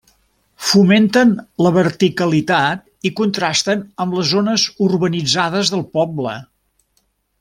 Fomenten 0.67 1.33
la 1.65 1.71
verticalitat 1.75 2.81
i 3.09 3.11
contrasten 3.21 3.83
amb 4.07 4.17
les 4.21 4.33
zones 4.33 4.65
urbanitzades 4.87 5.73
del 5.75 5.85
poble. 5.99 6.35